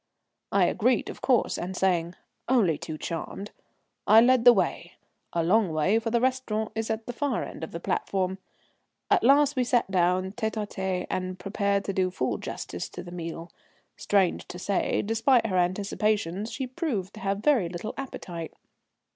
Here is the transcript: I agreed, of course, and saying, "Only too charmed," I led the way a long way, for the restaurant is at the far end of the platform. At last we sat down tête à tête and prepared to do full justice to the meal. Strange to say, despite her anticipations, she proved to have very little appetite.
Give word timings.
I 0.51 0.65
agreed, 0.65 1.11
of 1.11 1.21
course, 1.21 1.59
and 1.59 1.77
saying, 1.77 2.15
"Only 2.49 2.75
too 2.79 2.97
charmed," 2.97 3.51
I 4.07 4.19
led 4.19 4.45
the 4.45 4.51
way 4.51 4.93
a 5.31 5.43
long 5.43 5.71
way, 5.71 5.99
for 5.99 6.09
the 6.09 6.19
restaurant 6.19 6.71
is 6.73 6.89
at 6.89 7.05
the 7.05 7.13
far 7.13 7.43
end 7.43 7.63
of 7.63 7.69
the 7.69 7.79
platform. 7.79 8.39
At 9.11 9.23
last 9.23 9.55
we 9.55 9.63
sat 9.63 9.91
down 9.91 10.31
tête 10.31 10.53
à 10.59 10.67
tête 10.67 11.05
and 11.11 11.37
prepared 11.37 11.85
to 11.85 11.93
do 11.93 12.09
full 12.09 12.39
justice 12.39 12.89
to 12.89 13.03
the 13.03 13.11
meal. 13.11 13.51
Strange 13.95 14.47
to 14.47 14.57
say, 14.57 15.03
despite 15.03 15.45
her 15.45 15.57
anticipations, 15.59 16.51
she 16.51 16.65
proved 16.65 17.13
to 17.13 17.19
have 17.19 17.43
very 17.43 17.69
little 17.69 17.93
appetite. 17.95 18.53